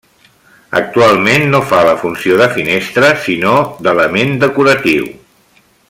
Actualment 0.77 1.45
no 1.51 1.59
fa 1.73 1.81
la 1.89 1.93
funció 2.05 2.39
de 2.41 2.47
finestra, 2.55 3.13
sinó 3.27 3.55
d'element 3.89 4.35
decoratiu. 4.47 5.09